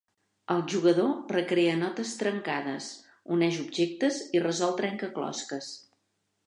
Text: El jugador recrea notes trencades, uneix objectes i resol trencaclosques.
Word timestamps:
El 0.53 0.61
jugador 0.71 1.11
recrea 1.35 1.75
notes 1.81 2.13
trencades, 2.23 2.89
uneix 3.37 3.61
objectes 3.67 4.19
i 4.39 4.43
resol 4.49 4.77
trencaclosques. 4.83 5.75